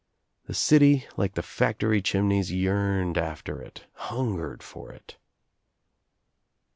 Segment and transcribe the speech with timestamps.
[0.47, 5.15] The city, like the factory chim neys yearned after it, hungered for it.